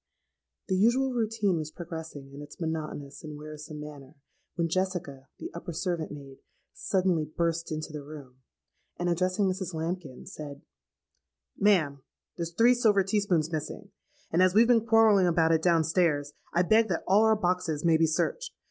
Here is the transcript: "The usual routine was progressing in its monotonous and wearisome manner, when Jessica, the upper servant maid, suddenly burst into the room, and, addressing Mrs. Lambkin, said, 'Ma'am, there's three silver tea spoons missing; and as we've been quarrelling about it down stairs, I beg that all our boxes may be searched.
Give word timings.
"The 0.67 0.75
usual 0.75 1.13
routine 1.13 1.57
was 1.57 1.69
progressing 1.69 2.33
in 2.33 2.41
its 2.41 2.59
monotonous 2.59 3.23
and 3.23 3.37
wearisome 3.37 3.79
manner, 3.79 4.15
when 4.55 4.67
Jessica, 4.67 5.27
the 5.37 5.51
upper 5.53 5.73
servant 5.73 6.11
maid, 6.11 6.37
suddenly 6.73 7.23
burst 7.25 7.71
into 7.71 7.93
the 7.93 8.01
room, 8.01 8.37
and, 8.97 9.09
addressing 9.09 9.45
Mrs. 9.45 9.75
Lambkin, 9.75 10.25
said, 10.25 10.63
'Ma'am, 11.55 12.01
there's 12.35 12.51
three 12.51 12.73
silver 12.73 13.03
tea 13.03 13.19
spoons 13.19 13.51
missing; 13.51 13.91
and 14.31 14.41
as 14.41 14.55
we've 14.55 14.65
been 14.67 14.87
quarrelling 14.87 15.27
about 15.27 15.51
it 15.51 15.61
down 15.61 15.83
stairs, 15.83 16.33
I 16.51 16.63
beg 16.63 16.87
that 16.89 17.03
all 17.07 17.23
our 17.25 17.35
boxes 17.35 17.85
may 17.85 17.97
be 17.97 18.07
searched. 18.07 18.55